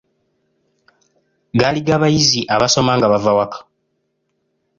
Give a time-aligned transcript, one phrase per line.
[1.59, 3.59] Gaali ga bayizi abasoma nga bava waka.